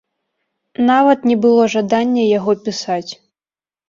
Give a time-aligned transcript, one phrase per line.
[0.87, 3.11] Нават не было жадання яго пісаць.